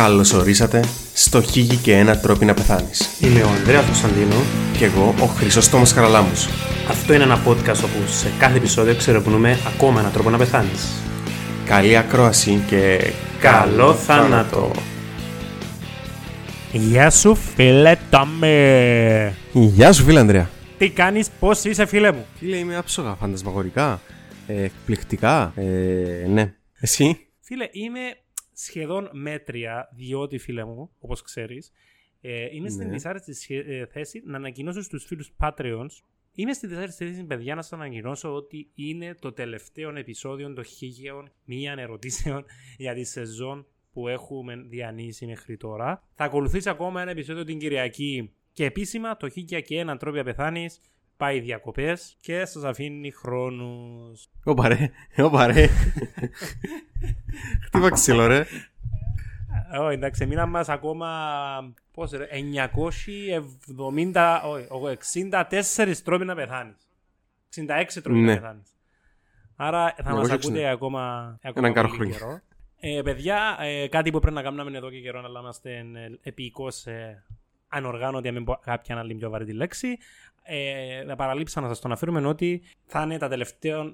Καλώς 0.00 0.32
ορίσατε 0.32 0.84
στο 1.14 1.42
Χίγη 1.42 1.76
και 1.76 1.96
ένα 1.96 2.18
τρόπο 2.18 2.44
να 2.44 2.54
πεθάνεις. 2.54 3.18
Είμαι 3.20 3.42
ο 3.42 3.48
Ανδρέας 3.48 3.84
Κωνσταντίνο. 3.84 4.34
Και 4.78 4.84
εγώ 4.84 5.14
ο 5.20 5.24
Χρυσόστομος 5.24 5.92
Χαραλάμους. 5.92 6.46
Αυτό 6.88 7.14
είναι 7.14 7.22
ένα 7.22 7.42
podcast 7.46 7.84
όπου 7.84 8.06
σε 8.06 8.32
κάθε 8.38 8.56
επεισόδιο 8.56 8.94
ξερευνούμε 8.94 9.58
ακόμα 9.74 10.00
έναν 10.00 10.12
τρόπο 10.12 10.30
να 10.30 10.38
πεθάνεις. 10.38 11.02
Καλή 11.64 11.96
ακρόαση 11.96 12.64
και 12.66 13.12
Καλό 13.40 13.94
θάνατο! 13.94 14.70
Γεια 16.72 17.10
σου 17.10 17.34
φίλε 17.34 17.96
Τόμι! 18.10 19.34
Γεια 19.52 19.92
σου 19.92 20.04
φίλε 20.04 20.20
Ανδρέα. 20.20 20.50
Τι 20.78 20.90
κάνεις, 20.90 21.28
πώς 21.38 21.64
είσαι 21.64 21.86
φίλε 21.86 22.12
μου; 22.12 22.26
Φίλε 22.38 22.56
είμαι 22.56 22.76
άψογα, 22.76 23.14
φαντασμαγορικά, 23.14 24.00
ε, 24.46 24.62
εκπληκτικά, 24.62 25.52
ε, 25.56 26.26
ναι. 26.28 26.52
Εσύ; 26.80 27.18
Φίλε, 27.40 27.68
είμαι 27.72 28.00
σχεδόν 28.64 29.08
μέτρια, 29.12 29.88
διότι 29.92 30.38
φίλε 30.38 30.64
μου, 30.64 30.90
όπως 30.98 31.22
ξέρεις, 31.22 31.72
ε, 32.20 32.46
είμαι 32.54 32.68
στην 32.68 32.86
Ναι. 32.86 32.92
δυσάρεστη 32.92 33.34
σχε- 33.34 33.68
ε, 33.68 33.86
θέση 33.86 34.22
να 34.24 34.36
ανακοινώσω 34.36 34.82
στους 34.82 35.04
φίλους 35.04 35.32
Patreons 35.40 35.90
Είμαι 36.34 36.52
στη 36.52 36.66
δυσάρεστη 36.66 37.06
θέση, 37.06 37.24
παιδιά, 37.24 37.54
να 37.54 37.62
σας 37.62 37.72
ανακοινώσω 37.72 38.34
ότι 38.34 38.70
είναι 38.74 39.14
το 39.14 39.32
τελευταίο 39.32 39.96
επεισόδιο 39.96 40.52
των 40.52 40.64
χίλιων 40.64 41.32
μίαν 41.44 41.78
ερωτήσεων 41.78 42.44
για 42.78 42.94
τη 42.94 43.04
σεζόν 43.04 43.66
που 43.92 44.08
έχουμε 44.08 44.56
διανύσει 44.56 45.26
μέχρι 45.26 45.56
τώρα. 45.56 46.08
Θα 46.14 46.24
ακολουθήσει 46.24 46.68
ακόμα 46.68 47.00
ένα 47.02 47.10
επεισόδιο 47.10 47.44
την 47.44 47.58
Κυριακή 47.58 48.32
και 48.52 48.64
επίσημα 48.64 49.16
το 49.16 49.28
χίλια 49.28 49.60
και 49.60 49.78
έναν 49.78 49.98
τρόπο 49.98 50.22
πεθάνεις 50.22 50.80
πάει 51.16 51.40
διακοπές 51.40 52.16
και 52.20 52.44
σας 52.44 52.64
αφήνει 52.64 53.10
χρόνους. 53.10 54.28
Ωπα 54.44 54.68
ρε, 54.68 54.90
ωπα 55.16 55.46
ρε. 55.46 55.66
Χτύπα 57.64 57.90
ξύλο 57.90 58.26
ρε. 58.26 58.46
Oh, 59.80 59.90
εντάξει, 59.92 60.26
μήνα 60.26 60.46
μας 60.46 60.68
ακόμα 60.68 61.08
πώς, 61.92 62.10
ρε, 62.10 62.26
970, 63.74 64.40
όχι, 64.70 64.96
64 64.96 65.96
τρόποι 66.04 66.24
να 66.24 66.34
πεθάνεις. 66.34 66.76
66 67.56 68.00
τρόποι 68.02 68.18
Ναι. 68.18 68.34
να 68.34 68.40
πεθάνεις. 68.40 68.68
Άρα 69.56 69.94
θα 70.02 70.14
μας 70.14 70.28
960. 70.28 70.32
ακούτε 70.34 70.68
ακόμα, 70.68 71.00
ακόμα 71.42 71.66
Έναν 71.66 71.72
κάρο 71.72 71.88
πολύ 71.88 71.98
χρόνια. 72.12 72.18
καιρό. 72.18 72.40
Ε, 72.98 73.02
παιδιά, 73.02 73.56
ε, 73.60 73.88
κάτι 73.88 74.10
που 74.10 74.18
πρέπει 74.20 74.34
να 74.34 74.42
κάνουμε 74.42 74.76
εδώ 74.76 74.90
και 74.90 75.00
καιρό, 75.00 75.22
αλλά 75.24 75.40
είμαστε 75.40 75.76
ε, 75.76 75.84
επίοικος 76.22 76.86
ε, 76.86 77.24
ανοργάνωτοι, 77.68 78.28
αν 78.28 78.34
μην 78.34 78.44
πω 78.44 78.58
κάποια 78.64 78.98
άλλη 78.98 79.14
πιο 79.14 79.30
βαρύ 79.30 79.44
τη 79.44 79.52
λέξη. 79.52 79.98
Ε, 80.42 81.02
να 81.06 81.16
παραλείψα 81.16 81.60
να 81.60 81.68
σας 81.68 81.80
το 81.80 81.88
αναφέρουμε 81.88 82.26
ότι 82.26 82.62
θα 82.86 83.02
είναι 83.02 83.18
τα 83.18 83.28
τελευταία, 83.28 83.92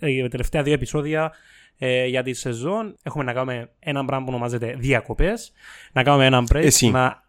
ε, 0.00 0.22
τα 0.22 0.28
τελευταία 0.28 0.62
δύο 0.62 0.72
επεισόδια 0.72 1.32
ε, 1.78 2.06
για 2.06 2.22
τη 2.22 2.32
σεζόν. 2.32 2.94
Έχουμε 3.02 3.24
να 3.24 3.32
κάνουμε 3.32 3.70
ένα 3.78 4.04
πράγμα 4.04 4.24
που 4.24 4.32
ονομάζεται 4.32 4.74
διακοπές, 4.78 5.52
να 5.92 6.02
κάνουμε 6.02 6.26
ένα 6.26 6.42
break, 6.52 6.64
Εσύ. 6.64 6.90
να... 6.90 7.26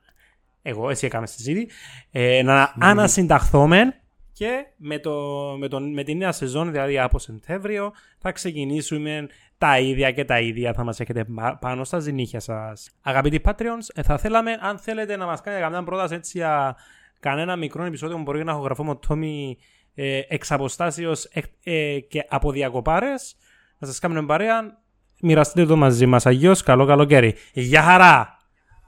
Εγώ, 0.61 0.89
εσύ 0.89 1.05
έκαμε 1.05 1.27
στη 1.27 1.41
ζήτη, 1.41 1.69
ε, 2.11 2.41
να 2.43 2.73
ανασυνταχθούμε 2.79 3.93
και 4.33 4.65
με, 4.77 4.99
το, 4.99 5.11
με, 5.59 5.67
τον, 5.67 5.93
με 5.93 6.03
τη 6.03 6.15
νέα 6.15 6.31
σεζόν, 6.31 6.71
δηλαδή 6.71 6.99
από 6.99 7.19
Σεπτέμβριο, 7.19 7.91
θα 8.19 8.31
ξεκινήσουμε 8.31 9.27
τα 9.57 9.79
ίδια 9.79 10.11
και 10.11 10.25
τα 10.25 10.39
ίδια 10.39 10.73
θα 10.73 10.83
μας 10.83 10.99
έχετε 10.99 11.23
πα- 11.23 11.57
πάνω 11.61 11.83
στα 11.83 11.99
ζυνήχια 11.99 12.39
σας. 12.39 12.89
Αγαπητοί 13.01 13.41
Patreons, 13.45 13.85
ε, 13.93 14.01
θα 14.03 14.17
θέλαμε, 14.17 14.57
αν 14.61 14.77
θέλετε 14.77 15.15
να 15.15 15.25
μας 15.25 15.41
κάνετε 15.41 15.63
καμιά 15.63 15.83
πρόταση 15.83 16.13
έτσι 16.13 16.37
για 16.37 16.75
κανένα 17.19 17.55
μικρό 17.55 17.83
επεισόδιο 17.83 18.15
που 18.15 18.21
μπορεί 18.21 18.43
να 18.43 18.51
έχω 18.51 18.61
γραφώ 18.61 18.83
με 18.83 18.93
το 18.93 18.99
Τόμι 19.07 19.57
ε, 19.95 20.21
εξ 20.27 20.51
αποστάσεως 20.51 21.25
εκ- 21.25 21.45
ε, 21.63 21.99
και 21.99 22.25
από 22.29 22.51
διακοπάρες, 22.51 23.35
να 23.79 23.87
σας 23.87 23.99
κάνουμε 23.99 24.25
παρέα, 24.25 24.77
μοιραστείτε 25.21 25.65
το 25.65 25.75
μαζί 25.75 26.05
μας. 26.05 26.25
Αγιώς, 26.25 26.63
καλό 26.63 26.85
καλοκαίρι. 26.85 27.35
Γεια 27.53 27.81
χαρά! 27.81 28.37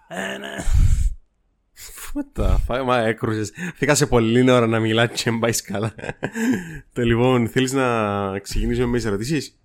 Ε, 0.07 0.37
ναι. 0.37 0.55
What 2.13 2.41
the 2.41 2.55
fuck, 2.67 2.83
μα 2.85 2.97
έκρουσες. 2.97 3.51
Φύγα 3.75 3.95
σε 3.95 4.05
πολύ 4.05 4.51
ώρα 4.51 4.67
να 4.67 4.79
μιλά 4.79 5.07
και 5.07 5.31
μπάει 5.31 5.61
καλά. 5.61 5.93
Το 6.93 7.01
λοιπόν, 7.01 7.47
θέλεις 7.47 7.73
να 7.73 8.39
ξεκινήσουμε 8.39 8.85
με 8.85 8.97
τις 8.97 9.05
ερωτήσεις; 9.05 9.61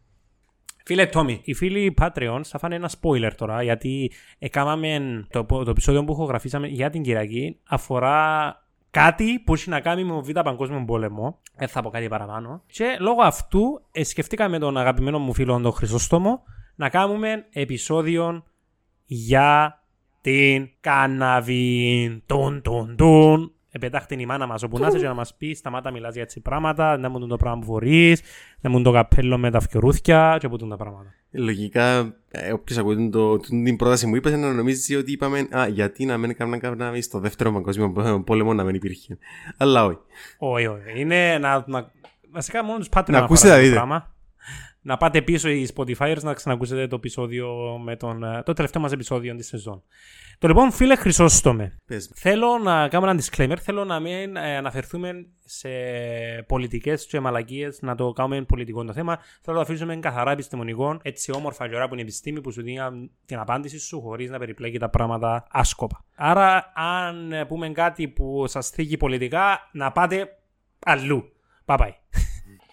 Φίλε 0.85 1.07
Τόμι, 1.07 1.41
οι 1.45 1.55
φίλοι 1.55 1.95
Patreons 2.01 2.41
θα 2.45 2.59
φάνε 2.59 2.75
ένα 2.75 2.91
spoiler 3.01 3.31
τώρα 3.37 3.63
γιατί 3.63 4.13
έκαναμε 4.39 5.25
το, 5.31 5.45
το 5.45 5.71
επεισόδιο 5.71 6.05
που 6.05 6.13
ηχογραφήσαμε 6.13 6.67
για 6.67 6.91
την 6.91 7.03
Κυριακή 7.03 7.59
αφορά 7.69 8.55
κάτι 8.97 9.43
που 9.45 9.55
έχει 9.55 9.69
να 9.69 9.81
κάνει 9.81 10.05
με 10.05 10.13
τον 10.13 10.23
Β' 10.23 10.41
Παγκόσμιο 10.41 10.85
Πόλεμο. 10.87 11.39
Δεν 11.57 11.69
θα 11.69 11.83
πω 11.83 11.91
κάτι 11.91 12.09
παραπάνω. 12.09 12.63
Και 12.67 12.97
λόγω 13.01 13.23
αυτού 13.23 13.87
ε, 13.93 14.05
σκεφτήκαμε 14.05 14.51
με 14.51 14.59
τον 14.59 14.77
αγαπημένο 14.77 15.19
μου 15.19 15.35
φίλο 15.35 15.61
τον 15.61 15.73
Χρυσόστομο 15.73 16.43
να 16.75 16.89
κάνουμε 16.89 17.47
επεισόδιο 17.53 18.45
για 19.05 19.83
την 20.21 20.71
κάναβη. 20.81 22.23
Τουν, 22.27 22.63
τουν, 22.63 22.97
τουν. 22.97 23.56
Επετάχτην 23.77 24.19
η 24.19 24.27
μάνα 24.27 24.47
μας 24.47 24.63
όπου 24.63 24.79
να 24.79 24.87
είσαι 24.87 24.99
και 24.99 25.07
να 25.07 25.15
μας 25.15 25.35
πεις 25.35 25.59
σταμάτα 25.59 25.91
μιλάς 25.91 26.15
για 26.15 26.23
έτσι 26.23 26.41
πράγματα, 26.41 26.97
να 26.99 27.09
μου 27.09 27.27
το 27.27 27.37
πράγμα 27.37 27.59
που 27.59 27.67
φορείς, 27.67 28.23
να 28.61 28.71
μου 28.71 28.83
το 28.83 28.93
καπέλο 28.93 29.39
με 29.39 29.51
τα 29.51 29.61
φιωρούθια 29.61 30.37
και 30.41 30.49
που 30.49 30.57
τούν 30.57 30.69
τα 30.69 30.77
πράγματα. 30.77 31.15
Λογικά, 31.31 32.17
ε, 32.31 32.53
όποιος 32.53 32.79
ακούει 32.79 33.11
το, 33.11 33.37
την 33.39 33.77
πρόταση 33.77 34.07
μου 34.07 34.17
είπες 34.17 34.33
να 34.33 34.53
νομίζεις 34.53 34.97
ότι 34.97 35.13
είπαμε 35.13 35.49
«Α, 35.51 35.69
γιατί 35.69 36.05
να 36.05 36.17
μην 36.17 36.37
κάνουμε 36.37 36.59
κάναμε 36.59 37.01
στο 37.01 37.19
δεύτερο 37.19 37.53
παγκόσμιο 37.53 38.23
πόλεμο 38.27 38.55
να 38.55 38.65
μην 38.65 38.75
υπήρχε». 38.75 39.19
Αλλά 39.57 39.85
όχι. 39.85 39.99
Όχι, 40.39 40.67
όχι. 40.67 41.01
Είναι 41.01 41.39
να, 41.39 41.65
να, 41.67 41.91
βασικά 42.31 42.65
μόνο 42.65 42.79
τους 42.79 42.89
πάτε 42.89 43.13
Να 43.13 43.19
να, 43.19 43.25
ακούσετε, 43.25 43.49
αφορά 43.49 43.63
να 43.63 43.69
το 43.69 43.69
δείτε. 43.69 43.87
πράγμα. 43.87 44.15
Να 44.87 44.97
πάτε 44.97 45.23
πίσω 45.23 45.49
οι 45.49 45.69
Spotifyers 45.75 46.23
να 46.23 46.35
ξανακούσετε 46.35 46.87
το 46.87 46.97
επεισόδιο 46.97 47.79
με 47.85 47.97
τον, 47.97 48.25
ε, 48.25 48.43
το 48.43 48.53
τελευταίο 48.53 48.83
μας 48.83 48.93
επεισόδιο 48.93 49.35
της 49.35 49.47
σεζόν. 49.47 49.83
Το 50.39 50.49
λοιπόν 50.49 50.71
φίλε 50.71 50.97
Χρυσόστομε, 50.97 51.77
Πες. 51.87 52.11
θέλω 52.15 52.59
να 52.59 52.89
κάνω 52.89 53.11
ένα 53.11 53.21
disclaimer, 53.23 53.57
θέλω 53.61 53.85
να 53.85 54.01
μην 54.01 54.37
ε, 54.37 54.57
αναφερθούμε 54.57 55.27
σε 55.45 55.69
πολιτικές 56.47 57.07
και 57.07 57.21
μαλακίες, 57.21 57.79
να 57.83 57.95
το 57.95 58.13
κάνουμε 58.13 58.43
πολιτικό 58.43 58.85
το 58.85 58.93
θέμα, 58.93 59.19
θέλω 59.43 59.57
να 59.59 59.65
το 59.65 59.71
αφήσουμε 59.71 59.97
καθαρά 59.97 60.31
επιστημονικό, 60.31 60.99
έτσι 61.03 61.33
όμορφα 61.33 61.69
και 61.69 61.75
ωραία 61.75 61.87
που 61.87 61.93
είναι 61.93 62.03
η 62.03 62.05
επιστήμη 62.05 62.41
που 62.41 62.53
σου 62.53 62.63
δίνει 62.63 63.11
την 63.27 63.39
απάντηση 63.39 63.79
σου 63.79 64.01
χωρίς 64.01 64.31
να 64.31 64.39
περιπλέκει 64.39 64.79
τα 64.79 64.89
πράγματα 64.89 65.47
άσκοπα. 65.51 66.05
Άρα 66.15 66.73
αν 66.75 67.33
ε, 67.33 67.45
πούμε 67.45 67.69
κάτι 67.69 68.09
που 68.09 68.45
σας 68.47 68.69
θίγει 68.69 68.97
πολιτικά, 68.97 69.71
να 69.73 69.93
πάτε 69.93 70.29
αλλού. 70.87 71.33
Bye 71.65 71.77
bye. 71.79 71.93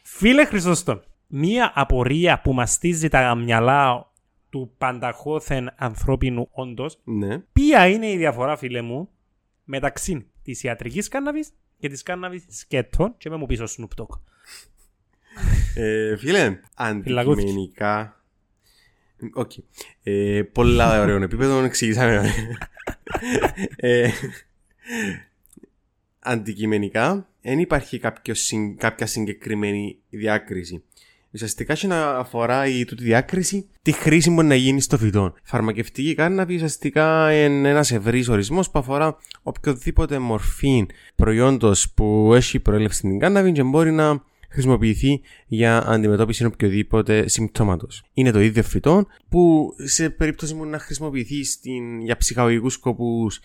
Φίλε 0.04 0.46
Χρυσόστο, 0.46 1.02
μία 1.36 1.72
απορία 1.76 2.42
που 2.42 2.54
μαστίζει 2.54 3.08
τα 3.08 3.36
μυαλά 3.36 4.12
του 4.50 4.74
πανταχώθεν 4.78 5.74
ανθρώπινου 5.76 6.48
όντως 6.52 7.00
Ναι. 7.04 7.40
Ποια 7.54 7.88
είναι 7.88 8.10
η 8.12 8.18
διαφορά, 8.18 8.58
φίλε 8.58 8.82
μου, 8.82 9.10
μεταξύ 9.64 10.26
της 10.44 10.64
ιατρικής 10.64 11.08
κάνναβης 11.08 11.50
και 11.80 11.90
της 11.90 12.04
κάνναβης 12.04 12.46
σκέτων; 12.50 13.16
Και 13.18 13.30
με 13.30 13.36
μου 13.36 13.46
πίσω 13.46 13.64
Snoop 13.68 14.02
Dogg. 14.02 14.20
Ε, 15.76 16.18
φίλε, 16.18 16.60
αντικειμενικά... 16.76 18.24
Οκ. 19.34 19.52
Ε, 20.04 20.42
πολλά 20.52 21.02
ωραίο 21.02 21.22
επίπεδο, 21.22 21.64
εξηγήσαμε. 21.64 22.30
ε, 23.76 24.10
αντικειμενικά, 26.20 27.28
δεν 27.42 27.60
υπάρχει 27.60 28.00
κάποιο, 28.00 28.34
συν- 28.34 28.78
κάποια 28.78 29.06
συγκεκριμένη 29.06 29.98
διάκριση. 30.10 30.84
Ουσιαστικά 31.34 31.74
έχει 31.74 31.88
να 31.88 32.10
αφορά 32.10 32.68
η 32.68 32.86
τούτη 32.86 33.04
διάκριση 33.04 33.70
τη 33.82 33.92
χρήση 33.92 34.28
που 34.28 34.34
μπορεί 34.34 34.48
να 34.48 34.56
γίνει 34.56 34.82
στο 34.82 34.98
φυτό. 34.98 35.34
Φαρμακευτική 35.44 36.16
κάνναβη 36.16 36.56
ουσιαστικά 36.56 37.34
είναι 37.34 37.70
ένας 37.70 37.92
ευρύς 37.92 38.28
ορισμός 38.28 38.70
που 38.70 38.80
αφορά 38.80 39.18
οποιοδήποτε 39.44 40.20
μορφή 40.20 40.86
προϊόντος 41.16 41.92
που 41.94 42.32
έχει 42.34 42.60
προέλευση 42.60 42.98
στην 42.98 43.20
κάναβη 43.20 43.52
και 43.52 43.64
μπορεί 43.64 43.92
να 43.92 44.24
χρησιμοποιηθεί 44.50 45.22
για 45.48 45.88
αντιμετώπιση 45.88 46.46
οποιοδήποτε 46.46 47.28
συμπτώματος. 47.28 48.04
Είναι 48.14 48.32
το 48.32 48.42
ίδιο 48.42 48.64
φυτό 48.64 49.06
που 49.30 49.74
σε 49.78 50.10
περίπτωση 50.10 50.54
μου 50.54 50.66
να 50.66 50.80
χρησιμοποιηθεί 50.80 51.44
στην, 51.44 52.02
για 52.02 52.18
ψυχαγωγικούς 52.18 52.74
σκοπούς 52.74 53.40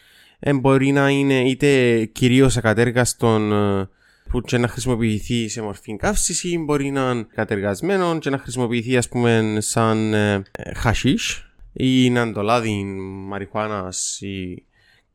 μπορεί 0.54 0.92
να 0.92 1.10
είναι 1.10 1.48
είτε 1.48 2.04
κυρίως 2.04 2.56
ακατέργαστον 2.56 3.52
ε, 3.52 3.88
που 4.28 4.40
και 4.40 4.58
να 4.58 4.68
χρησιμοποιηθεί 4.68 5.48
σε 5.48 5.62
μορφή 5.62 5.96
καύση 5.96 6.48
ή 6.48 6.58
μπορεί 6.58 6.90
να 6.90 7.10
είναι 7.10 7.26
κατεργασμένο 7.34 8.18
και 8.18 8.30
να 8.30 8.38
χρησιμοποιηθεί 8.38 8.96
ας 8.96 9.08
πούμε 9.08 9.56
σαν 9.60 10.14
ε, 10.14 10.42
ε, 10.52 10.74
χασίς 10.74 11.50
ή 11.72 12.10
να 12.10 12.20
είναι 12.20 12.32
το 12.32 12.42
λάδι 12.42 12.84
μαριχουάνας 13.28 14.20
ή 14.20 14.62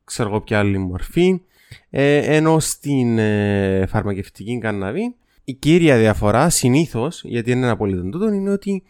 ξέρω 0.04 0.28
εγώ 0.28 0.40
ποια 0.40 0.58
άλλη 0.58 0.78
μορφή. 0.78 1.40
Ε, 1.90 2.36
ενώ 2.36 2.60
στην 2.60 3.18
ε, 3.18 3.86
φαρμακευτική 3.86 4.58
καναβή 4.58 5.14
η 5.44 5.52
κύρια 5.52 5.98
διαφορά 5.98 6.48
συνήθως, 6.50 7.22
γιατί 7.24 7.50
είναι 7.50 7.60
ένα 7.60 7.70
απολύτω 7.70 8.02
τούτο, 8.02 8.32
είναι 8.32 8.50
ότι 8.50 8.82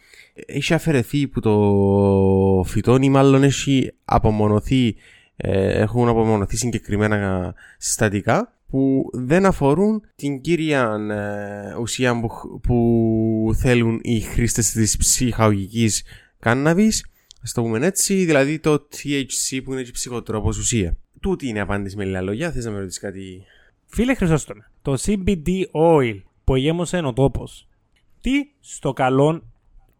έχει 0.45 0.73
αφαιρεθεί 0.73 1.27
που 1.27 1.39
το 1.39 2.63
φυτό 2.65 2.97
ή 3.01 3.09
μάλλον 3.09 3.43
έχει 3.43 3.91
απομονωθεί, 4.05 4.95
ε, 5.35 5.81
έχουν 5.81 6.07
απομονωθεί 6.07 6.57
συγκεκριμένα 6.57 7.53
συστατικά 7.77 8.54
που 8.67 9.09
δεν 9.13 9.45
αφορούν 9.45 10.01
την 10.15 10.41
κύρια 10.41 10.95
ε, 11.09 11.75
ουσία 11.81 12.19
που, 12.19 12.59
που 12.59 13.51
θέλουν 13.55 13.99
οι 14.03 14.19
χρήστες 14.19 14.71
της 14.71 14.97
ψυχαγωγικής 14.97 16.03
κάναβης 16.39 17.03
Α 17.45 17.51
το 17.53 17.61
πούμε 17.61 17.85
έτσι, 17.85 18.25
δηλαδή 18.25 18.59
το 18.59 18.73
THC 18.73 19.61
που 19.63 19.73
είναι 19.73 19.83
και 19.83 19.91
ψυχοτρόπος 19.91 20.57
ουσία. 20.57 20.97
Τούτη 21.19 21.47
είναι 21.47 21.57
η 21.57 21.61
απάντηση 21.61 21.95
με 21.95 22.05
λίγα 22.05 22.21
λόγια. 22.21 22.51
Θες 22.51 22.65
να 22.65 22.71
με 22.71 22.79
ρωτήσεις 22.79 22.99
κάτι; 22.99 23.43
Φίλε 23.85 24.13
Χρυσόστομε, 24.13 24.71
το 24.81 24.97
CBD 25.05 25.47
oil 25.71 26.21
που 26.43 26.55
γέμωσε 26.55 26.97
ο 26.97 27.13
τόπος, 27.13 27.67
τι 28.21 28.31
στο 28.59 28.93
καλό 28.93 29.43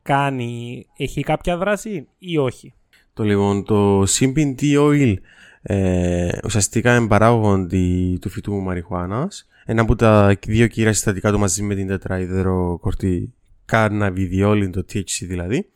κάνει, 0.01 0.85
έχει 0.97 1.21
κάποια 1.21 1.57
δράση 1.57 2.07
ή 2.17 2.37
όχι; 2.37 2.73
Το 3.13 3.23
λοιπόν, 3.23 3.63
το 3.63 4.01
CBD 4.01 4.61
oil 4.61 5.15
ε, 5.67 6.37
ουσιαστικά 6.43 6.95
είναι 6.95 7.07
παράγον 7.07 7.69
του 8.19 8.29
φυτού 8.29 8.53
μαριχουάνας. 8.53 9.47
Ένα 9.65 9.81
από 9.81 9.95
τα 9.95 10.37
δύο 10.47 10.67
κύρια 10.67 10.93
συστατικά 10.93 11.31
του 11.31 11.39
μαζί 11.39 11.63
με 11.63 11.75
την 11.75 11.87
τετραίδερο 11.87 12.77
κορτή 12.81 13.33
καρναβιδιόλιν, 13.65 14.71
το 14.71 14.85
THC 14.93 15.03
δηλαδή. 15.21 15.69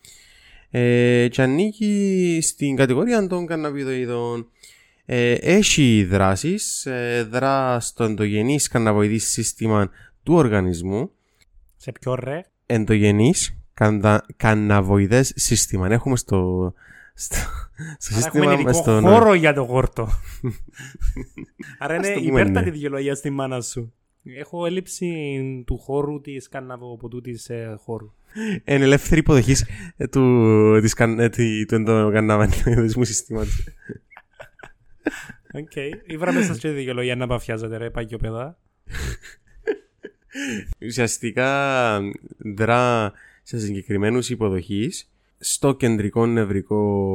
Ε, 0.69 1.27
και 1.27 1.41
ανήκει 1.41 2.39
στην 2.41 2.75
κατηγορία 2.75 3.27
των 3.27 3.45
καρναβιδοειδών. 3.45 4.47
Ε, 5.05 5.31
έχει 5.33 6.07
δράσεις, 6.09 6.85
ε, 6.85 7.27
δρά 7.31 7.79
στο 7.79 8.03
ενδογενής 8.03 8.67
καναβοειδή 8.67 9.17
σύστημα 9.17 9.89
του 10.23 10.33
οργανισμού. 10.33 11.11
Σε 11.75 11.91
ποιο 11.91 12.15
ρε; 12.15 12.41
Ενδογενής 12.65 13.57
καναβοειδές 14.37 15.33
σύστημα. 15.35 15.87
Έχουμε 15.87 16.17
στο, 16.17 16.73
στο, 17.19 17.37
στο 17.97 18.13
σύστημα 18.13 18.51
έχουμε 18.51 18.73
στον... 18.73 19.01
χώρο 19.01 19.33
για 19.33 19.53
το 19.53 19.61
γόρτο. 19.61 20.09
Άρα 21.79 21.95
είναι 21.95 22.07
υπέρτατη 22.07 22.65
ναι. 22.65 22.71
δικαιολογία 22.71 23.15
στη 23.15 23.29
μάνα 23.29 23.61
σου. 23.61 23.93
Έχω 24.23 24.65
έλλειψη 24.65 25.07
του 25.65 25.77
χώρου 25.77 26.21
της 26.21 26.49
καναβοποτού 26.49 27.21
της 27.21 27.49
ε, 27.49 27.75
χώρου. 27.79 28.13
Είναι 28.65 28.83
ελεύθερη 28.83 29.19
υποδοχής 29.19 29.65
ε, 29.97 30.07
του, 30.07 30.79
της, 30.81 30.93
ε, 30.97 31.29
του 31.65 31.75
ενδοκαναβανισμού 31.75 33.03
συστήματος. 33.03 33.67
Οκ. 35.53 35.75
Ήβρα 36.05 36.33
μέσα 36.33 36.53
στη 36.53 36.69
δικαιολογία 36.69 37.15
να 37.15 37.27
παφιάζετε 37.27 37.77
ρε 37.77 37.89
παιδά. 37.89 38.57
Ουσιαστικά 40.81 41.99
δρά 42.37 43.11
σε 43.43 43.59
συγκεκριμένους 43.59 44.29
υποδοχείς 44.29 45.09
στο 45.39 45.73
κεντρικό 45.73 46.25
νευρικό 46.25 47.13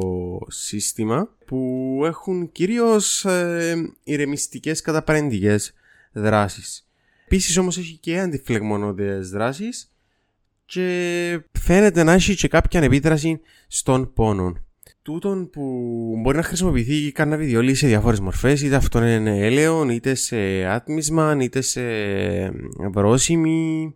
σύστημα 0.49 1.29
που 1.45 2.01
έχουν 2.05 2.51
κυρίως 2.51 3.25
ε, 3.25 3.75
ηρεμιστικές 4.03 4.81
καταπαρεντικές 4.81 5.73
δράσεις. 6.11 6.87
Επίσης 7.25 7.57
όμως 7.57 7.77
έχει 7.77 7.97
και 7.97 8.19
αντιφλεγμονώδες 8.19 9.29
δράσεις 9.29 9.91
και 10.65 11.39
φαίνεται 11.51 12.03
να 12.03 12.11
έχει 12.13 12.35
και 12.35 12.47
κάποια 12.47 12.81
επίδραση 12.81 13.39
στον 13.67 14.13
πόνο. 14.13 14.55
Τούτον 15.01 15.49
που 15.49 15.61
μπορεί 16.21 16.37
να 16.37 16.43
χρησιμοποιηθεί 16.43 16.95
η 16.95 17.11
καρναβιδιόλη 17.11 17.73
σε 17.73 17.87
διάφορες 17.87 18.19
μορφές, 18.19 18.61
είτε 18.61 18.75
αυτό 18.75 19.05
είναι 19.05 19.45
έλαιο, 19.45 19.89
είτε 19.89 20.15
σε 20.15 20.65
άτμισμα, 20.65 21.37
είτε 21.39 21.61
σε 21.61 21.81
βρόσιμη. 22.91 23.95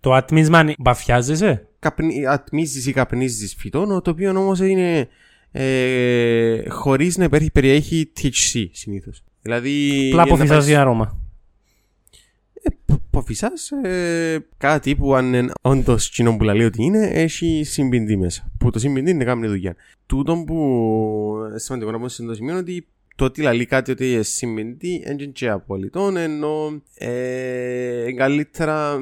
Το 0.00 0.12
άτμισμα 0.12 0.74
μπαφιάζεσαι; 0.78 1.67
Καπνί, 1.78 2.26
ατμίζεις 2.26 2.86
ή 2.86 2.92
καπνίζεις 2.92 3.54
φυτών, 3.58 4.02
το 4.02 4.10
οποίο 4.10 4.30
όμως 4.30 4.60
είναι 4.60 5.08
ε, 5.52 6.68
χωρίς 6.68 7.16
να 7.16 7.24
υπάρχει, 7.24 7.50
περιέχει 7.50 8.12
THC 8.20 8.66
συνήθως. 8.72 9.22
Δηλαδή... 9.42 10.08
Απλά 10.10 10.22
αποφυσάζει 10.22 10.74
αρώμα. 10.74 11.18
Ποφυσά 13.10 13.52
ε, 13.82 14.38
κάτι 14.56 14.96
που 14.96 15.14
αν 15.14 15.52
όντως 15.60 16.10
κοινό 16.10 16.36
που 16.36 16.44
λέει 16.44 16.64
ότι 16.64 16.82
είναι, 16.82 17.06
έχει 17.06 17.62
συμπιντή 17.64 18.16
μέσα. 18.16 18.50
Που 18.58 18.70
το 18.70 18.78
συμπιντή 18.78 19.10
είναι 19.10 19.24
κάνει 19.24 19.46
δουλειά. 19.46 19.76
Τούτο 20.06 20.42
που 20.46 21.36
σημαντικό 21.54 21.90
να 21.90 21.98
πω 21.98 22.08
σε 22.08 22.22
το 22.22 22.34
σημείο 22.34 22.56
ότι 22.56 22.86
το 23.16 23.24
ότι 23.24 23.42
λέει 23.42 23.66
κάτι 23.66 23.90
ότι 23.90 24.12
είναι 24.12 24.22
συμπιντή 24.22 25.04
είναι 25.08 25.24
και 25.24 25.48
απολυτό, 25.48 26.12
ενώ 26.16 26.82
ε, 26.94 28.12
καλύτερα 28.16 28.98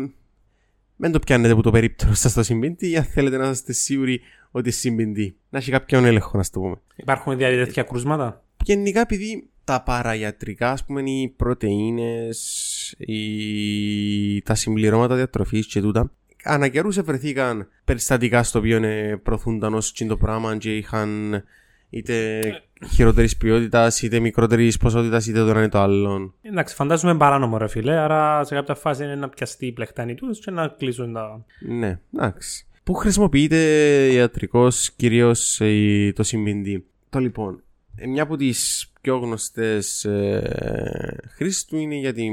μην 0.97 1.13
το 1.13 1.19
πιάνετε 1.19 1.55
που 1.55 1.61
το 1.61 1.71
περίπτωρο 1.71 2.15
σας 2.15 2.33
το 2.33 2.43
συμπιντή, 2.43 2.97
αν 2.97 3.05
θέλετε 3.05 3.37
να 3.37 3.51
είστε 3.51 3.73
σίγουροι 3.73 4.21
ότι 4.51 4.71
συμπιντή. 4.71 5.37
Να 5.49 5.59
έχει 5.59 5.71
κάποιον 5.71 6.05
έλεγχο, 6.05 6.39
να 6.39 6.45
το 6.45 6.61
πούμε. 6.61 6.81
Υπάρχουν 6.97 7.37
δηλαδή 7.37 7.57
τέτοια 7.57 7.83
κρούσματα; 7.83 8.45
Γενικά, 8.65 9.01
επειδή 9.01 9.49
τα 9.65 9.83
παραγιατρικά, 9.83 10.71
ας 10.71 10.85
πούμε, 10.85 11.11
οι 11.11 11.35
πρωτεΐνες, 11.37 12.95
οι... 12.99 14.43
τα 14.43 14.55
συμπληρώματα 14.55 15.15
διατροφής 15.15 15.67
και 15.67 15.81
τούτα, 15.81 16.11
ανά 16.45 16.69
καιρούς 16.69 17.01
βρεθήκαν 17.01 17.69
περιστατικά 17.85 18.43
στο 18.43 18.59
οποίο 18.59 18.81
προωθούνταν 19.23 19.75
ως 19.75 19.93
το 19.93 20.17
πράγμα 20.17 20.57
και 20.57 20.77
είχαν 20.77 21.43
είτε 21.91 22.41
χειρότερης 22.91 23.37
ποιότητας, 23.37 24.03
είτε 24.03 24.19
μικρότερης 24.19 24.77
ποσότητας, 24.77 25.27
είτε 25.27 25.39
το 25.39 25.49
ένα 25.49 25.63
ή 25.63 25.69
το 25.69 25.79
άλλο. 25.79 26.35
Εντάξει, 26.43 26.75
φαντάζομαι 26.75 27.17
παράνομο 27.17 27.59
ρε 27.59 27.69
φίλε, 27.69 27.97
άρα 27.97 28.45
σε 28.45 28.55
κάποια 28.55 28.75
φάση 28.75 29.05
είναι 29.05 29.15
να 29.15 29.29
πιαστεί 29.29 29.67
η 29.67 29.73
πλεκτάνη 29.73 30.15
τους 30.15 30.39
και 30.39 30.51
να 30.51 30.69
κλείσουν 30.69 31.13
τα. 31.13 31.45
Ναι, 31.61 31.99
εντάξει. 32.15 32.67
Πού 32.85 32.95
χρησιμοποιείται 32.95 33.57
ιατρικός 34.13 34.91
κυρίως 34.91 35.61
το 36.15 36.23
συμπιντή. 36.23 36.85
Το 37.11 37.19
λοιπόν, 37.19 37.63
ε, 37.97 38.07
μια 38.07 38.23
από 38.23 38.37
τις 38.37 38.91
πιο 39.01 39.17
γνωστές 39.17 40.05
ε, 40.05 41.21
χρήσεις 41.35 41.65
του 41.65 41.77
είναι 41.77 41.95
για 41.95 42.13
την, 42.13 42.33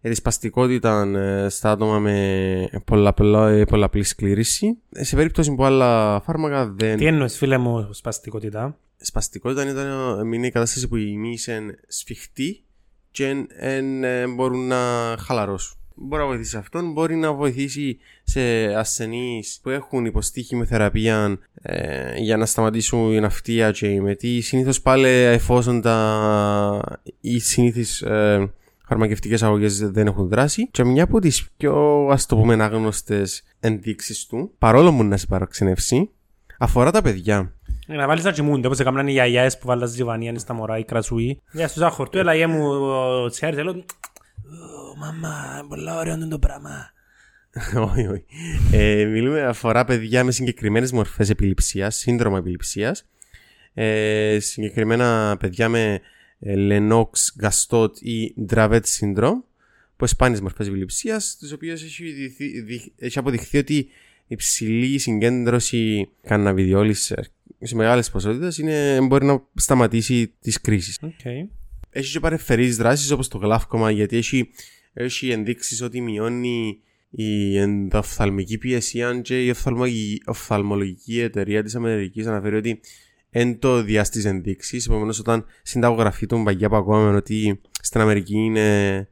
για 0.00 0.10
τη 0.10 0.16
σπαστικότητα 0.16 1.02
ε, 1.02 1.48
στα 1.48 1.70
άτομα 1.70 1.98
με 1.98 2.82
πολλαπλό, 2.84 3.64
πολλαπλή 3.68 4.02
σκλήρηση. 4.02 4.78
Ε, 4.92 5.04
σε 5.04 5.16
περίπτωση 5.16 5.54
που 5.54 5.64
άλλα 5.64 6.20
φάρμακα 6.20 6.66
δεν. 6.66 6.96
Τι 6.96 7.06
εννοείς, 7.06 7.36
φίλε 7.36 7.58
μου, 7.58 7.88
σπαστικότητα; 7.92 8.78
Σπαστικότητα 8.96 9.70
ήταν 9.70 10.32
είναι 10.32 10.46
η 10.46 10.50
κατάσταση 10.50 10.88
που 10.88 10.96
οι 10.96 11.16
μυς 11.16 11.46
είναι 11.46 11.78
σφιχτοί 11.88 12.62
και 13.10 13.46
δεν 13.60 14.34
μπορούν 14.34 14.66
να 14.66 14.76
χαλαρώσουν 15.18 15.80
μπορεί 16.00 16.22
να 16.22 16.28
βοηθήσει 16.28 16.56
αυτόν, 16.56 16.92
μπορεί 16.92 17.16
να 17.16 17.32
βοηθήσει 17.32 17.98
σε 18.24 18.40
ασθενείς 18.74 19.58
που 19.62 19.70
έχουν 19.70 20.04
υποστεί 20.04 20.42
χημειοθεραπεία 20.42 21.38
ε, 21.62 22.16
για 22.18 22.36
να 22.36 22.46
σταματήσουν 22.46 23.12
η 23.12 23.20
ναυτία 23.20 23.70
και 23.70 23.86
η 23.86 24.00
μετή. 24.00 24.40
Συνήθως 24.40 24.80
πάλι 24.80 25.08
εφόσον 25.08 25.80
τα 25.80 26.98
οι 27.20 27.38
συνήθεις 27.38 28.02
ε, 28.02 28.52
φαρμακευτικές 28.90 29.42
αγωγές 29.42 29.90
δεν 29.90 30.06
έχουν 30.06 30.28
δράσει. 30.28 30.68
Και 30.70 30.84
μια 30.84 31.02
από 31.02 31.20
τις 31.20 31.48
πιο 31.56 32.06
ας 32.10 32.26
το 32.26 32.36
πούμε 32.36 32.62
άγνωστες 32.62 33.42
ενδείξεις 33.60 34.26
του, 34.26 34.54
παρόλο 34.58 34.92
που 34.92 35.04
να 35.04 35.16
σε 35.16 35.26
παραξενεύσει, 35.26 36.10
αφορά 36.58 36.90
τα 36.90 37.02
παιδιά. 37.02 37.54
Να 37.86 38.06
βάλεις 38.06 38.24
να 38.24 38.32
τσιμούνται, 38.32 38.66
όπως 38.66 38.78
έκαναν 38.78 39.08
οι 39.08 39.12
γιαγιάες 39.12 39.58
που 39.58 39.66
βάλουν 39.66 39.86
ζιβανία 39.86 40.38
στα 40.38 40.54
μωρά, 40.54 40.78
οι 40.78 40.84
κρασούι. 40.84 41.40
Για 41.52 41.68
στους 41.68 41.82
άχορτου, 41.82 42.18
έλα 42.18 42.34
γε 42.34 42.46
μου 42.46 42.68
τσιάρι, 43.28 43.56
θέλω 43.56 43.84
μαμά, 44.98 45.66
πολύ 45.68 45.90
ωραίο 45.90 46.28
το 46.28 46.38
πράγμα. 46.38 46.90
όχι, 47.90 48.06
όχι. 48.06 48.24
Ε, 48.72 49.04
μιλούμε 49.04 49.42
αφορά 49.42 49.84
παιδιά 49.84 50.24
με 50.24 50.30
συγκεκριμένες 50.30 50.92
μορφές 50.92 51.30
επιληψίας, 51.30 51.96
σύνδρομο 51.96 52.36
επιληψίας. 52.38 53.04
Ε, 53.74 54.38
συγκεκριμένα 54.40 55.36
παιδιά 55.40 55.68
με 55.68 56.00
Lennox, 56.46 57.10
Gastot 57.42 57.98
ή 58.00 58.34
Dravet 58.48 58.82
syndrome, 59.00 59.42
που 59.96 60.06
σπάνιες 60.06 60.40
μορφές 60.40 60.66
επιληψίας, 60.66 61.36
τις 61.36 61.52
οποίες 61.52 61.82
έχει, 61.82 62.04
έχει 62.98 63.18
αποδειχθεί 63.18 63.58
ότι 63.58 63.76
η 63.76 63.88
υψηλή 64.26 64.98
συγκέντρωση 64.98 66.08
καναβιδιόλης 66.22 67.14
σε 67.62 67.74
μεγάλες 67.74 68.10
ποσότητες 68.10 68.60
μπορεί 69.02 69.24
να 69.24 69.42
σταματήσει 69.54 70.32
τις 70.40 70.60
κρίσεις. 70.60 70.98
Okay. 71.02 71.48
Έχει 71.90 72.12
και 72.12 72.20
παρεφερείς 72.20 72.76
δράσεις 72.76 73.10
όπως 73.10 73.28
το 73.28 73.38
γλάφκομα, 73.38 73.90
γιατί 73.90 74.16
έχει 74.16 74.50
έχει 74.92 75.30
ενδείξεις 75.30 75.82
ότι 75.82 76.00
μειώνει 76.00 76.80
η 77.10 77.58
ενδοφθαλμική 77.58 78.58
πίεση 78.58 79.02
αν 79.02 79.22
και 79.22 79.46
η 79.46 79.54
οφθαλμολογική 80.24 81.20
εταιρεία 81.20 81.62
της 81.62 81.74
Αμερικής 81.74 82.26
αναφέρει 82.26 82.56
ότι 82.56 82.80
εν 83.30 83.58
το 83.58 83.82
διά 83.82 84.04
στις 84.04 84.24
ενδείξεις. 84.24 84.86
Επομένως, 84.86 85.18
όταν 85.18 85.44
συνταγογραφεί 85.62 86.26
τον 86.26 86.44
παγιά 86.44 86.68
που 86.68 86.76
ακούμε 86.76 87.16
ότι 87.16 87.60
στην 87.80 88.00
Αμερική 88.00 88.36
είναι 88.36 89.08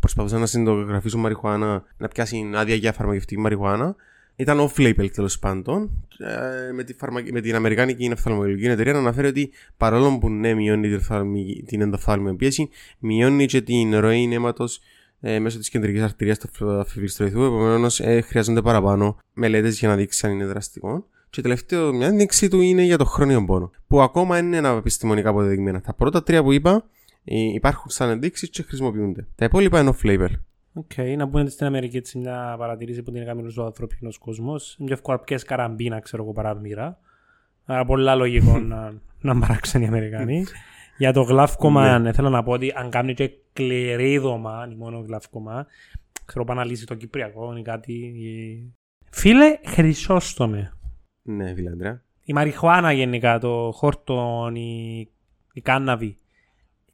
προσπαθούσαν 0.00 0.40
να 0.40 0.46
συνταγογραφήσουν 0.46 1.20
μαριχουάνα, 1.20 1.84
να 1.96 2.08
πιάσει 2.08 2.50
άδεια 2.54 2.74
για 2.74 2.92
φαρμακευτική 2.92 3.40
μαριχουάνα, 3.40 3.96
ήταν 4.36 4.58
off-label 4.60 5.10
τέλος 5.10 5.38
πάντων. 5.38 5.90
Ε, 6.18 6.72
με, 6.72 6.84
τη 6.84 6.94
με 7.32 7.40
την 7.40 7.54
Αμερικάνικη 7.54 8.10
Οφθαλμολογική 8.12 8.66
Εταιρεία 8.66 8.92
να 8.92 8.98
αναφέρει 8.98 9.26
ότι 9.26 9.50
παρόλο 9.76 10.18
που 10.18 10.30
ναι, 10.30 10.54
μειώνει 10.54 10.98
την 11.66 11.80
ενδοφθαλμική 11.80 12.36
πίεση, 12.36 12.68
μειώνει 12.98 13.46
και 13.46 13.60
την 13.60 13.98
ροή 13.98 14.32
αίματο 14.32 14.64
ε, 15.20 15.38
μέσω 15.38 15.58
της 15.58 15.68
κεντρικής 15.68 16.02
αρτηρίας 16.02 16.38
του 16.38 16.70
αφιβιστροηθού. 16.70 17.42
Επομένως, 17.42 18.00
ε, 18.00 18.20
χρειάζονται 18.20 18.62
παραπάνω 18.62 19.18
μελέτες 19.32 19.78
για 19.78 19.88
να 19.88 19.96
δείξει 19.96 20.26
αν 20.26 20.32
είναι 20.32 20.46
δραστικό. 20.46 21.06
Και 21.30 21.42
τελευταίο, 21.42 21.92
μια 21.92 22.06
ένδειξη 22.06 22.48
του 22.48 22.60
είναι 22.60 22.82
για 22.82 22.98
το 22.98 23.04
χρόνιο 23.04 23.44
πόνο. 23.44 23.70
Που 23.86 24.00
ακόμα 24.00 24.38
είναι 24.38 24.56
ένα 24.56 24.68
επιστημονικά 24.68 25.28
αποδεδειγμένα. 25.28 25.80
Τα 25.80 25.94
πρώτα 25.94 26.22
τρία 26.22 26.42
που 26.42 26.52
είπα 26.52 26.84
ε, 27.24 27.36
υπάρχουν 27.38 27.90
σαν 27.90 28.08
ενδείξεις 28.10 28.50
και 28.50 28.62
χρησιμοποιούνται. 28.62 29.26
Τα 29.34 29.44
υπόλοιπα 29.44 29.80
είναι 29.80 29.92
off-label. 30.02 30.28
Οκ, 30.72 30.84
okay, 30.96 31.14
να 31.16 31.28
πούμε 31.28 31.48
στην 31.48 31.66
Αμερική 31.66 31.96
έτσι 31.96 32.18
μια 32.18 32.54
παρατηρήση 32.58 33.02
που 33.02 33.10
την 33.12 33.22
έκαμε 33.22 33.42
ο 33.58 33.64
ανθρώπινο 33.64 34.10
κόσμος. 34.20 34.76
Μια 34.78 34.92
εύκολα 34.92 35.18
πιέσει 35.18 35.44
καραμπίνα, 35.44 36.00
ξέρω 36.00 36.22
εγώ, 36.22 36.32
παραμύρα. 36.32 36.98
Άρα 37.64 37.84
πολλά 37.84 38.14
λογικό 38.14 38.58
να, 38.58 38.92
να 39.20 39.38
παράξουν 39.38 39.82
οι 39.82 39.86
Αμερικανοί. 39.86 40.44
Για 40.98 41.12
το 41.12 41.22
γλαύκομα 41.22 41.98
Ναι. 41.98 42.12
θέλω 42.12 42.28
να 42.28 42.42
πω 42.42 42.52
ότι 42.52 42.72
αν 42.76 42.90
κάνει 42.90 43.14
και 43.14 43.30
κληρίδωμα, 43.52 44.60
αν 44.60 44.76
μόνο 44.76 44.98
γλαύκομα, 45.06 45.66
ξέρω 46.24 46.44
πάνε 46.44 46.60
να 46.60 46.66
λύσει 46.66 46.86
το 46.86 46.94
Κυπριακό 46.94 47.56
ή 47.56 47.62
κάτι. 47.62 47.92
ή- 47.92 48.72
Φίλε, 49.10 49.58
χρυσόστομε. 49.66 50.72
Ναι, 51.30 51.54
φίλε 51.54 51.70
Αντρέα. 51.70 52.02
Η 52.24 52.32
μαριχουάνα 52.32 52.92
γενικά, 52.92 53.38
το 53.38 53.70
χόρτον, 53.74 54.54
η, 54.54 55.08
η 55.52 55.60
κάναβη. 55.60 56.16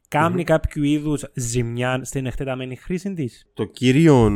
Κάνει 0.07 0.43
κάποιο 0.43 0.83
είδους 0.83 1.25
ζημιά 1.33 1.99
στην 2.03 2.25
εκτεταμένη 2.25 2.75
χρήση 2.75 3.13
της. 3.13 3.47
Το 3.53 3.63
κύριο, 3.65 4.31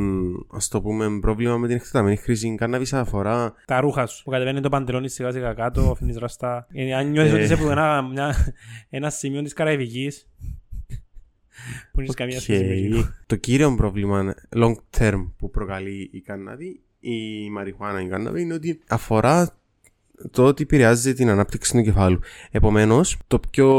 ας 0.51 0.67
το 0.67 0.81
πούμε, 0.81 1.19
πρόβλημα 1.19 1.57
με 1.57 1.67
την 1.67 1.75
εκτεταμένη 1.75 2.15
χρήση 2.15 2.55
κάνναβης 2.55 2.93
αφορά 2.93 3.53
Τα 3.65 3.79
ρούχα 3.79 4.05
σου 4.05 4.23
που 4.23 4.29
κατεβαίνει 4.31 4.61
το 4.61 4.69
παντελόνι 4.69 5.09
σιγά 5.09 5.31
σιγά 5.31 5.53
κάτω, 5.53 5.81
αφήνεις 5.91 6.17
ράστα. 6.17 6.67
Ε, 6.71 6.93
αν 6.93 7.09
νιώθεις 7.09 7.31
Ε. 7.31 7.35
ότι 7.35 7.43
είσαι 7.43 7.53
από 7.53 7.71
ένα, 7.71 8.01
μια, 8.01 8.53
ένα 8.89 9.09
σημείο 9.09 9.41
της 9.41 9.53
Καραϊβικής. 9.53 10.27
που 11.91 12.01
έχει 12.01 12.13
καμία 12.13 12.35
Οκ. 12.35 12.41
σχέση 12.41 12.63
με 12.65 12.73
εκείνο. 12.73 13.13
Το 13.25 13.35
κύριο 13.35 13.75
πρόβλημα 13.75 14.33
long 14.55 14.75
term 14.97 15.31
που 15.37 15.49
προκαλεί 15.49 16.09
η 16.13 16.21
κάνναβη, 16.21 16.81
η 16.99 17.49
μαριχουάνα 17.49 18.01
η 18.01 18.07
κάνναβη, 18.07 18.41
είναι 18.41 18.53
ότι 18.53 18.79
αφορά 18.87 19.58
το 20.31 20.45
ότι 20.45 20.63
επηρεάζει 20.63 21.13
την 21.13 21.29
ανάπτυξη 21.29 21.71
του 21.71 21.81
εγκεφάλου. 21.81 22.19
Επομένως, 22.51 23.17
το 23.27 23.39
πιο 23.51 23.69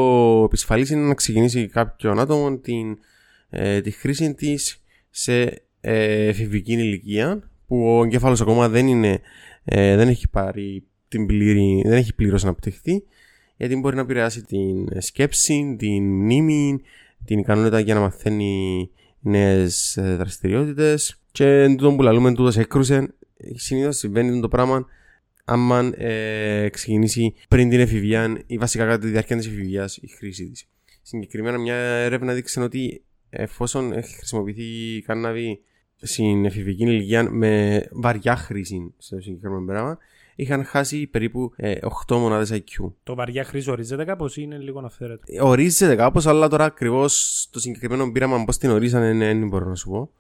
επισφαλής 0.44 0.90
είναι 0.90 1.06
να 1.06 1.14
ξεκινήσει 1.14 1.68
κάποιον 1.68 2.18
άτομο 2.18 2.56
την, 2.56 2.98
ε, 3.50 3.80
τη 3.80 3.90
χρήση 3.90 4.34
της 4.34 4.82
σε 5.10 5.62
ε, 5.80 6.26
εφηβική 6.26 6.72
ηλικία, 6.72 7.50
που 7.66 7.96
ο 7.96 8.04
εγκέφαλος 8.04 8.40
ακόμα 8.40 8.68
δεν, 8.68 8.86
είναι, 8.86 9.20
ε, 9.64 9.96
δεν 9.96 10.08
έχει 10.08 10.28
πάρει 10.28 10.84
την 11.08 11.26
πλήρη, 11.26 11.82
δεν 11.84 11.96
έχει 11.96 12.14
πλήρως 12.14 12.44
αναπτυχθεί, 12.44 13.02
γιατί 13.56 13.76
μπορεί 13.76 13.96
να 13.96 14.02
επηρεάσει 14.02 14.44
την 14.44 15.00
σκέψη, 15.00 15.76
την 15.78 16.02
μνήμη, 16.02 16.80
την 17.24 17.38
ικανότητα 17.38 17.80
για 17.80 17.94
να 17.94 18.00
μαθαίνει 18.00 18.90
νέες 19.20 19.98
δραστηριότητες. 20.00 21.20
Και 21.32 21.66
τούτο 21.68 21.92
που 21.92 22.02
λαλούμε 22.02 22.34
τούτος 22.34 22.56
έκρουσε, 22.56 23.14
συνήθως 23.54 23.96
συμβαίνει 23.96 24.40
το 24.40 24.48
πράγμα 24.48 24.86
άμα 25.50 25.90
ε, 25.96 26.68
ξεκινήσει 26.68 27.34
πριν 27.48 27.68
την 27.68 27.80
εφηβεία 27.80 28.42
ή 28.46 28.58
βασικά 28.58 28.84
κατά 28.84 28.98
τη 28.98 29.06
διάρκεια 29.06 29.36
της 29.36 29.46
εφηβείας 29.46 29.96
η 29.96 30.08
χρήση 30.08 30.50
της. 30.50 30.68
Συγκεκριμένα, 31.02 31.58
μια 31.58 31.74
έρευνα 31.74 32.32
δείξε 32.32 32.60
ότι 32.60 33.04
εφόσον 33.30 33.92
έχει 33.92 34.14
χρησιμοποιηθεί 34.14 34.62
η 34.62 35.02
κάναβη 35.02 35.60
στην 35.96 36.44
εφηβική 36.44 36.82
ηλικία 36.82 37.30
με 37.30 37.82
βαριά 37.90 38.36
χρήση 38.36 38.94
στο 38.98 39.20
συγκεκριμένο 39.20 39.64
πράγμα, 39.64 39.98
είχαν 40.34 40.64
χάσει 40.64 41.06
περίπου 41.06 41.52
ε, 41.56 41.74
8 42.06 42.16
μονάδες 42.16 42.52
IQ. 42.52 42.92
Το 43.02 43.14
βαριά 43.14 43.44
χρήση 43.44 43.70
ορίζεται 43.70 44.04
κάπως 44.04 44.36
ή 44.36 44.40
είναι 44.44 44.58
λίγο 44.58 44.80
αυθαίρετο. 44.80 45.46
Ορίζεται 45.46 45.94
κάπως, 45.94 46.26
αλλά 46.26 46.48
τώρα 46.48 46.64
ακριβώς 46.64 47.48
το 47.50 47.60
συγκεκριμένο 47.60 48.12
πείραμα 48.12 48.44
πώς 48.44 48.58
την 48.58 48.70
ορίζανε 48.70 49.12
ναι, 49.12 49.26
δεν 49.26 49.48
μπορώ 49.48 49.68
να 49.68 49.74
σου 49.74 49.90
πω. 49.90 50.10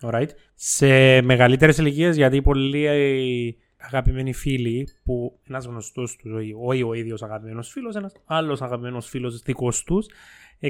Alright. 0.00 0.28
Σε 0.54 1.20
μεγαλύτερες 1.22 1.78
ηλικίες, 1.78 2.16
γιατί 2.16 2.42
πολλοί 2.42 2.86
ε, 2.86 3.54
αγαπημένοι 3.86 4.32
φίλοι 4.32 4.88
που 5.04 5.38
ένας 5.48 5.66
γνωστός 5.66 6.16
τους, 6.16 6.32
όχι 6.64 6.82
ο 6.82 6.94
ίδιος 6.94 7.22
αγαπημένος 7.22 7.68
φίλος, 7.68 7.94
ένας 7.94 8.12
άλλος 8.24 8.62
αγαπημένος 8.62 9.08
φίλος 9.08 9.42
δικός 9.42 9.82
τους, 9.82 10.06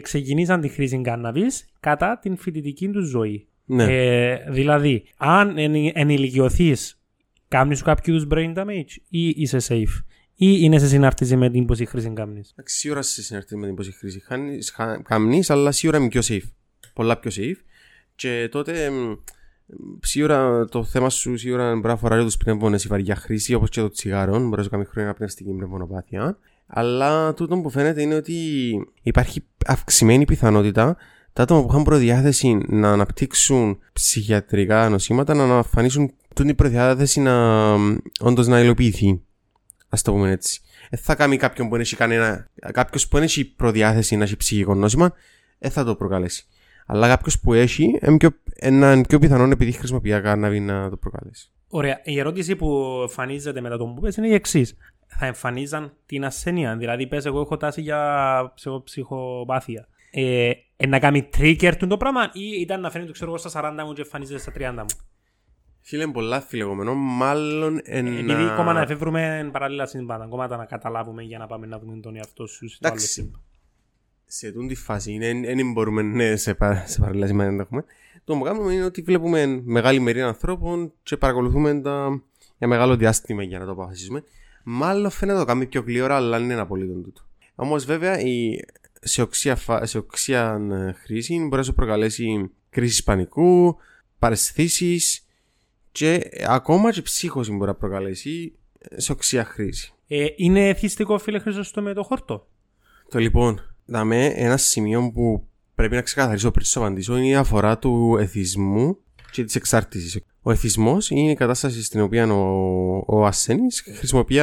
ξεκινήσαν 0.02 0.60
τη 0.60 0.68
χρήση 0.68 1.00
κάναβη 1.00 1.46
κατά 1.80 2.18
την 2.18 2.36
φοιτητική 2.36 2.88
τους 2.88 3.08
ζωή. 3.08 3.48
Ναι. 3.64 3.84
Ε, 3.84 4.50
δηλαδή, 4.50 5.04
αν 5.16 5.58
εν, 5.58 5.74
ενηλικιωθείς, 5.92 7.02
κάνει 7.48 7.74
σου 7.74 7.84
κάποιο 7.84 8.14
είδους 8.14 8.26
brain 8.30 8.54
damage 8.54 8.96
ή 9.08 9.28
είσαι 9.28 9.58
safe, 9.68 10.04
ή 10.36 10.56
είναι 10.60 10.78
σε 10.78 10.88
συνάρτηση 10.88 11.36
με 11.36 11.50
την 11.50 11.64
πόση 11.64 11.84
χρήση 11.84 12.12
κάνει. 12.12 12.42
Εντάξει, 12.52 12.78
σίγουρα 12.78 13.02
σε 13.02 13.22
συναρτή 13.22 13.56
με 13.56 13.66
την 13.66 13.74
πόση 13.74 13.92
χρήση 13.92 14.22
καμνεί, 15.02 15.42
αλλά 15.46 15.72
σίγουρα 15.72 15.98
είμαι 15.98 16.08
πιο 16.08 16.20
safe. 16.24 16.50
Πολλά 16.94 17.18
πιο 17.18 17.30
safe. 17.34 17.64
Και 18.14 18.48
τότε 18.50 18.90
μ, 18.90 19.12
σίγουρα 20.00 20.64
το 20.64 20.84
θέμα 20.84 21.10
σου 21.10 21.36
σίγουρα 21.36 21.74
μπορεί 21.74 21.86
να 21.86 21.92
αφορά 21.92 22.22
τους 22.22 22.36
πνεύμονε 22.36 22.78
η 22.84 22.86
βαριά 22.88 23.16
χρήση, 23.16 23.54
όπως 23.54 23.68
και 23.68 23.80
το 23.80 23.88
τσιγάρο. 23.88 24.32
Μπορεί 24.32 24.56
να 24.56 24.62
σου 24.62 24.70
κάνει 24.70 24.84
χρόνια 24.84 25.14
πνευστική 25.14 25.50
πνευμονοπάθεια. 25.50 26.38
Αλλά 26.66 27.34
τούτο 27.34 27.56
που 27.56 27.70
φαίνεται 27.70 28.02
είναι 28.02 28.14
ότι 28.14 28.34
υπάρχει 29.02 29.44
αυξημένη 29.66 30.24
πιθανότητα 30.24 30.96
τα 31.32 31.42
άτομα 31.42 31.62
που 31.62 31.68
είχαν 31.70 31.82
προδιάθεση 31.82 32.60
να 32.66 32.92
αναπτύξουν 32.92 33.78
ψυχιατρικά 33.92 34.88
νοσήματα 34.88 35.34
να 35.34 35.42
αναφανίσουν 35.42 36.12
την 36.34 36.54
προδιάθεση 36.54 37.20
να 37.20 37.74
όντως 38.20 38.46
να 38.46 38.60
υλοποιηθεί. 38.60 39.08
Α 39.88 39.98
το 40.02 40.12
πούμε 40.12 40.30
έτσι. 40.30 40.60
Δεν 40.90 41.00
θα 41.00 41.14
κάνει 41.14 41.36
κάποιον 41.36 41.68
που 41.68 41.76
έχει 41.76 41.96
κανένα. 41.96 42.50
Κάποιος 42.72 43.08
που 43.08 43.16
δεν 43.16 43.24
έχει 43.24 43.44
προδιάθεση 43.44 44.16
να 44.16 44.24
έχει 44.24 44.36
ψυχικό 44.36 44.74
νόσημα, 44.74 45.12
δεν 45.58 45.70
θα 45.70 45.84
το 45.84 45.94
προκαλέσει. 45.94 46.46
Αλλά 46.86 47.08
κάποιος 47.08 47.40
που 47.40 47.52
έχει, 47.52 47.98
είναι 48.02 48.16
πιο, 48.16 48.30
είναι 48.62 49.00
πιο 49.06 49.18
πιθανόν 49.18 49.50
επειδή 49.50 49.72
χρησιμοποιεί 49.72 50.20
κάναβη 50.20 50.60
να 50.60 50.90
το 50.90 50.96
προκαλέσει. 50.96 51.50
Ωραία. 51.68 52.00
Η 52.04 52.18
ερώτηση 52.18 52.56
που 52.56 52.98
εμφανίζεται 53.00 53.60
μετά 53.60 53.76
τον 53.76 53.94
που 53.94 54.00
πες 54.00 54.16
είναι 54.16 54.28
η 54.28 54.34
εξής. 54.34 54.76
Θα 55.06 55.26
εμφανίζαν 55.26 55.92
την 56.06 56.24
ασθένεια. 56.24 56.76
Δηλαδή, 56.76 57.06
πες 57.06 57.24
εγώ 57.24 57.40
έχω 57.40 57.56
τάση 57.56 57.80
για 57.80 58.52
ψυχο- 58.54 58.82
ψυχοπάθεια. 58.84 59.88
Ε, 60.10 60.50
ε, 60.76 60.86
να 60.86 60.98
κάνει 60.98 61.28
trigger 61.36 61.72
του 61.78 61.86
το 61.86 61.96
πράγμα 61.96 62.30
ή 62.32 62.60
ήταν 62.60 62.80
να 62.80 62.90
φέρνει 62.90 63.06
το 63.06 63.12
ξέρω 63.12 63.30
εγώ 63.30 63.38
στα 63.38 63.74
40 63.80 63.84
μου 63.86 63.92
και 63.92 64.00
εμφανίζεται 64.00 64.38
στα 64.38 64.52
30 64.54 64.74
μου; 64.74 65.04
Φίλε, 65.80 66.02
είναι 66.02 66.12
πολλά 66.12 66.40
φιλεγόμενο. 66.40 66.94
Μάλλον 66.94 67.80
ένα... 67.84 68.18
Επειδή 68.18 68.42
ακόμα 68.44 68.72
να 68.72 68.80
εφεύρουμε 68.80 69.48
παράλληλα 69.52 69.86
συμπάτα, 69.86 70.24
ακόμα 70.24 70.46
να 70.46 70.64
καταλάβουμε 70.64 71.22
για 71.22 71.38
να 71.38 71.46
πάμε 71.46 71.66
να 71.66 71.78
δούμε 71.78 72.00
τον 72.00 72.16
εαυτό 72.16 72.46
σου 72.46 72.68
στο 72.68 72.88
άλλο 72.88 72.94
Εντάξει. 72.94 73.32
Σύμπαν. 74.26 74.52
σε 74.52 74.52
τούτη 74.52 74.66
τη 74.66 74.74
φάση 74.74 75.18
δεν 75.18 75.72
μπορούμε 75.72 76.02
ναι, 76.02 76.36
σε, 76.36 76.54
πα, 76.54 76.84
σε 76.86 77.00
παραλληλά 77.00 77.26
σημεία 77.26 77.50
να 77.50 77.56
το 77.56 77.62
έχουμε. 77.62 77.84
Το 78.24 78.36
που 78.36 78.42
κάνουμε 78.44 78.72
είναι 78.72 78.84
ότι 78.84 79.02
βλέπουμε 79.02 79.62
μεγάλη 79.64 80.00
μερίδα 80.00 80.26
ανθρώπων 80.26 80.92
και 81.02 81.16
παρακολουθούμε 81.16 81.80
τα 81.80 82.22
για 82.58 82.68
μεγάλο 82.68 82.96
διάστημα 82.96 83.42
για 83.42 83.58
να 83.58 83.64
το 83.64 83.70
αποφασίσουμε. 83.70 84.24
Μάλλον 84.64 85.10
φαίνεται 85.10 85.38
να 85.38 85.44
το 85.44 85.50
κάνει 85.52 85.66
πιο 85.66 85.82
γλύωρα, 85.86 86.16
αλλά 86.16 86.38
δεν 86.38 86.50
είναι 86.50 86.60
απολύτω 86.60 86.92
τούτο. 86.92 87.22
Όμως 87.54 87.84
βέβαια 87.84 88.20
η 88.20 88.58
σε 89.00 89.22
οξία, 89.22 89.56
φα- 89.56 89.86
σε 89.86 89.98
οξία 89.98 90.66
ε, 90.70 90.92
χρήση 90.92 91.38
μπορεί 91.38 91.56
να 91.56 91.62
σου 91.62 91.74
προκαλέσει 91.74 92.50
κρίση 92.70 93.04
πανικού, 93.04 93.76
παρεσθήσεις 94.18 95.26
και 95.92 96.30
ακόμα 96.46 96.92
και 96.92 97.02
ψύχωση 97.02 97.52
μπορεί 97.52 97.66
να 97.66 97.74
προκαλέσει 97.74 98.52
σε 98.96 99.12
οξία 99.12 99.44
χρήση. 99.44 99.92
Ε, 100.06 100.26
είναι 100.36 100.68
εθιστικό 100.68 101.18
φίλε 101.18 101.38
Χρυσόστο 101.38 101.82
με 101.82 101.92
το 101.92 102.02
χόρτο; 102.02 102.46
Το 103.08 103.18
λοιπόν, 103.18 103.73
δαμε 103.84 104.26
ένα 104.26 104.56
σημείο 104.56 105.10
που 105.14 105.46
πρέπει 105.74 105.94
να 105.94 106.00
ξεκαθαρίσω 106.00 106.50
πριν 106.50 106.64
σου 106.64 106.80
απαντήσω 106.80 107.16
είναι 107.16 107.26
η 107.26 107.34
αφορά 107.34 107.78
του 107.78 108.16
εθισμού 108.20 108.96
και 109.30 109.44
της 109.44 109.54
εξάρτησης. 109.54 110.20
Ο 110.42 110.50
εθισμός 110.50 111.10
είναι 111.10 111.30
η 111.30 111.34
κατάσταση 111.34 111.82
στην 111.82 112.00
οποία 112.00 112.32
ο, 112.32 113.04
ο 113.06 113.26
ασθενής 113.26 113.84
χρησιμοποιεί 113.96 114.40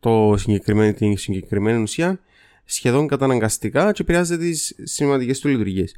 το 0.00 0.34
συγκεκριμένο, 0.36 0.92
την 0.92 1.16
συγκεκριμένη 1.16 1.82
ουσία 1.82 2.20
σχεδόν 2.64 3.06
καταναγκαστικά 3.06 3.92
και 3.92 4.02
επηρεάζεται 4.02 4.44
τις 4.44 4.74
σημαντικέ 4.82 5.38
του 5.38 5.48
λειτουργίες. 5.48 5.96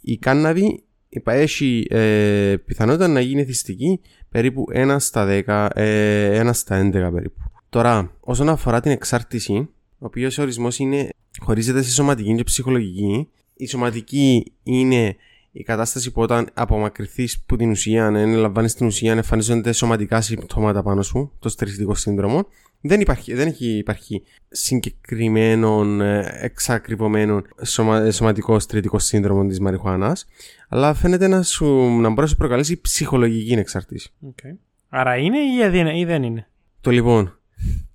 Η 0.00 0.16
κάναβη 0.16 0.82
είπα, 1.08 1.32
έχει 1.32 1.86
ε, 1.90 2.54
πιθανότητα 2.64 3.08
να 3.08 3.20
γίνει 3.20 3.40
εθιστική 3.40 4.00
περίπου 4.28 4.64
1 4.74 4.96
στα 4.98 5.42
10, 5.46 5.68
ε, 5.74 6.42
1 6.48 6.50
στα 6.52 6.90
11 6.90 6.90
περίπου. 6.90 7.40
Τώρα, 7.68 8.16
όσον 8.20 8.48
αφορά 8.48 8.80
την 8.80 8.90
εξάρτηση, 8.90 9.54
ο 9.98 10.06
οποίος 10.06 10.38
ορισμός 10.38 10.78
είναι 10.78 11.08
χωρίζεται 11.42 11.82
σε 11.82 11.90
σωματική 11.90 12.34
και 12.34 12.42
ψυχολογική. 12.44 13.28
Η 13.54 13.66
σωματική 13.66 14.52
είναι 14.62 15.16
η 15.52 15.62
κατάσταση 15.62 16.10
που 16.10 16.20
όταν 16.22 16.48
απομακρυνθεί 16.54 17.28
από 17.42 17.56
την 17.56 17.70
ουσία, 17.70 18.06
αν 18.06 18.34
λαμβάνεις 18.34 18.74
την 18.74 18.86
ουσία, 18.86 19.12
εμφανίζονται 19.12 19.72
σωματικά 19.72 20.20
συμπτώματα 20.20 20.82
πάνω 20.82 21.02
σου, 21.02 21.32
το 21.38 21.48
στεριστικό 21.48 21.94
σύνδρομο. 21.94 22.46
Δεν 22.80 23.00
υπάρχει, 23.00 23.34
δεν 23.34 23.46
έχει 23.48 23.66
υπάρχει 23.76 24.22
συγκεκριμένο 24.48 25.84
ε, 26.04 26.38
εξακριβωμένο 26.40 27.42
σωμα, 27.62 28.10
σωματικό 28.10 28.58
στριτικό 28.58 28.98
σύνδρομο 28.98 29.46
της 29.46 29.60
μαριχουάνας, 29.60 30.26
αλλά 30.68 30.94
φαίνεται 30.94 31.26
να, 31.28 31.42
σου, 31.42 31.66
να 32.00 32.08
μπορεί 32.08 32.20
να 32.20 32.26
σου 32.26 32.36
προκαλέσει 32.36 32.80
ψυχολογική 32.80 33.52
εξαρτήση. 33.52 34.12
Okay. 34.26 34.56
Άρα 34.88 35.16
είναι 35.16 35.38
ή 35.38 35.68
δεν- 35.70 35.86
ή 35.96 36.04
δεν 36.04 36.22
είναι; 36.22 36.48
Το 36.80 36.90
λοιπόν, 36.90 37.38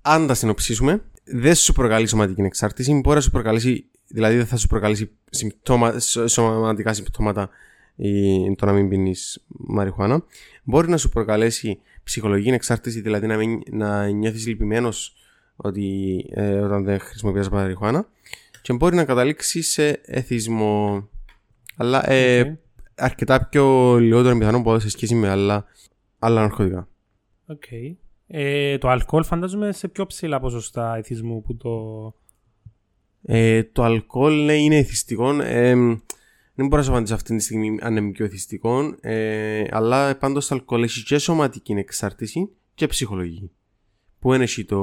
αν 0.02 0.26
τα 0.26 0.34
συνοψίσουμε, 0.34 1.02
δεν 1.32 1.54
σου 1.54 1.72
προκαλεί 1.72 2.06
σωματική 2.06 2.40
εξάρτηση, 2.40 2.92
μπορεί 2.92 3.16
να 3.16 3.22
σου 3.22 3.30
προκαλέσει, 3.30 3.84
δηλαδή 4.06 4.36
δεν 4.36 4.46
θα 4.46 4.56
σου 4.56 4.66
προκαλέσει 4.66 5.10
συμπτώμα, 5.30 5.98
σω- 5.98 6.28
σωματικά 6.28 6.92
συμπτώματα 6.92 7.50
ή 7.96 8.54
το 8.54 8.66
να 8.66 8.72
μην 8.72 8.88
πίνεις 8.88 9.44
μαριχουάνα. 9.48 10.24
Μπορεί 10.64 10.88
να 10.88 10.96
σου 10.96 11.08
προκαλέσει 11.08 11.80
ψυχολογική 12.02 12.48
εξάρτηση, 12.50 13.00
δηλαδή 13.00 13.26
να, 13.26 13.36
μην, 13.36 13.60
να 13.70 14.06
νιώθεις 14.08 14.46
λυπημένος 14.46 15.14
ότι, 15.56 16.16
ε, 16.30 16.58
όταν 16.58 16.84
δεν 16.84 17.00
χρησιμοποιείς 17.00 17.48
μαριχουάνα 17.48 18.08
και 18.62 18.72
μπορεί 18.72 18.96
να 18.96 19.04
καταλήξει 19.04 19.62
σε 19.62 20.00
εθισμό. 20.04 21.08
Αλλά 21.76 22.10
ε, 22.10 22.40
Οκ. 22.40 22.56
αρκετά 22.94 23.46
πιο 23.46 23.96
λιγότερο 23.98 24.38
πιθανό 24.38 24.56
από 24.56 24.78
σε 24.78 24.90
σχέση 24.90 25.14
με 25.14 25.28
άλλα, 25.28 25.64
άλλα 26.18 26.40
ναρκωτικά. 26.40 26.88
Οκ. 27.46 27.64
Ε, 28.30 28.78
το 28.78 28.88
αλκοόλ 28.88 29.24
φαντάζομαι 29.24 29.72
σε 29.72 29.88
πιο 29.88 30.06
ψηλά 30.06 30.40
ποσοστά 30.40 30.96
εθισμού 30.96 31.42
που 31.42 31.56
το... 31.56 32.14
Ε, 33.22 33.62
το 33.64 33.82
αλκοόλ 33.82 34.44
ναι, 34.44 34.54
είναι 34.54 34.76
εθιστικό. 34.76 35.40
Ε, 35.42 35.74
δεν 36.54 36.66
μπορώ 36.66 36.76
να 36.76 36.82
σου 36.82 36.90
απαντήσω 36.90 37.14
αυτή 37.14 37.36
τη 37.36 37.42
στιγμή 37.42 37.78
αν 37.80 37.96
είναι 37.96 38.10
πιο 38.10 38.24
εθιστικό. 38.24 38.94
Ε, 39.00 39.64
αλλά 39.70 40.16
πάντως 40.16 40.46
το 40.46 40.54
αλκοόλ 40.54 40.82
έχει 40.82 41.02
και 41.02 41.18
σωματική 41.18 41.72
εξάρτηση 41.72 42.48
και 42.74 42.86
ψυχολογική. 42.86 43.50
Πού 44.18 44.34
είναι 44.34 44.42
εσύ 44.42 44.64
το 44.64 44.76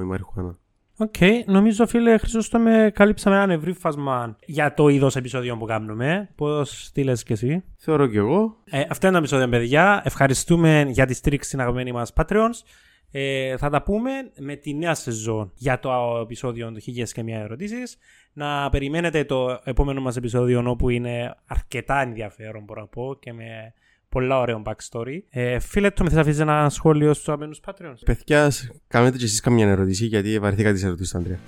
η 0.00 0.04
μαριχουάνα. 0.04 0.58
OK, 0.96 1.14
okay. 1.18 1.42
νομίζω 1.46 1.86
φίλε 1.86 2.18
Χρυσόστο 2.18 2.58
με 2.58 2.90
καλύψαμε 2.94 3.42
ένα 3.42 3.52
ευρύ 3.52 3.72
φάσμα 3.72 4.36
για 4.46 4.74
το 4.74 4.88
είδος 4.88 5.16
επεισόδιο 5.16 5.56
που 5.56 5.64
κάνουμε. 5.64 6.30
Πώς 6.34 6.90
τι 6.92 7.02
λες 7.02 7.22
και 7.22 7.32
εσύ; 7.32 7.64
Θεωρώ 7.76 8.06
και 8.06 8.18
εγώ. 8.18 8.56
Ε, 8.64 8.84
αυτό 8.88 9.06
είναι 9.06 9.16
το 9.16 9.22
επεισόδιο, 9.22 9.48
παιδιά. 9.48 10.02
Ευχαριστούμε 10.04 10.86
για 10.88 11.06
τη 11.06 11.14
στήριξη 11.14 11.48
στην 11.48 11.60
αγαπημένη 11.60 11.92
μας 11.92 12.12
Patreons. 12.16 12.62
Ε, 13.10 13.56
θα 13.56 13.70
τα 13.70 13.82
πούμε 13.82 14.10
με 14.38 14.54
τη 14.54 14.74
νέα 14.74 14.94
σεζόν 14.94 15.52
για 15.54 15.78
το 15.78 15.90
επεισόδιο 16.22 16.72
του 16.72 16.80
χίλιες 16.80 17.12
και 17.12 17.22
μια 17.22 17.38
ερωτήσεις. 17.38 17.96
Να 18.32 18.70
περιμένετε 18.70 19.24
το 19.24 19.60
επόμενο 19.64 20.00
μας 20.00 20.16
επεισόδιο 20.16 20.62
όπου 20.66 20.88
είναι 20.88 21.34
αρκετά 21.46 22.00
ενδιαφέρον 22.00 22.62
μπορώ 22.64 22.80
να 22.80 22.86
πω 22.86 23.16
και 23.20 23.32
με 23.32 23.74
πολλά 24.14 24.38
ωραίο 24.38 24.62
backstory. 24.66 25.18
Ε, 25.30 25.58
φίλε, 25.58 25.90
το 25.90 26.02
με 26.02 26.08
θες 26.08 26.16
να 26.16 26.20
αφήσεις 26.20 26.40
ένα 26.40 26.70
σχόλιο 26.70 27.12
στους 27.14 27.28
αγαπημένους 27.28 27.60
Patreons; 27.66 28.02
Παιδιά, 28.04 28.52
κάνετε 28.88 29.16
και 29.16 29.24
εσείς 29.24 29.40
καμιά 29.40 29.68
ερώτηση 29.68 30.06
γιατί 30.06 30.38
βαρεθήκα 30.38 30.72
τις 30.72 30.84
ερωτήσεις, 30.84 31.14
Αντρέα. 31.14 31.38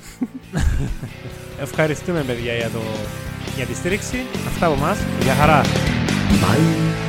Ευχαριστούμε, 1.67 2.23
παιδιά, 2.27 2.55
για, 2.55 2.69
το... 2.69 2.81
για 3.57 3.67
τη 3.67 3.75
στήριξη. 3.75 4.17
Αυτά 4.47 4.67
από 4.67 4.75
εμάς. 4.75 4.99
Γεια 5.23 5.35
χαρά. 5.35 5.63
Bye. 5.63 7.06